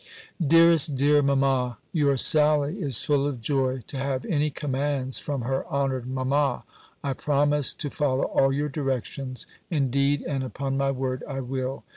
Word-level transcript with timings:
"DEAREST 0.43 0.95
DEAR 0.95 1.21
MAMMA, 1.21 1.77
"Your 1.93 2.17
Sally 2.17 2.81
is 2.81 3.03
full 3.03 3.27
of 3.27 3.39
joy, 3.39 3.83
to 3.85 3.97
have 3.99 4.25
any 4.25 4.49
commands 4.49 5.19
from 5.19 5.41
her 5.43 5.63
honoured 5.67 6.07
mamma. 6.07 6.63
I 7.03 7.13
promise 7.13 7.71
to 7.75 7.91
follow 7.91 8.23
all 8.23 8.51
your 8.51 8.67
directions. 8.69 9.45
Indeed, 9.69 10.23
and 10.27 10.43
upon 10.43 10.75
my 10.75 10.89
word, 10.89 11.23
I 11.29 11.41
will. 11.41 11.83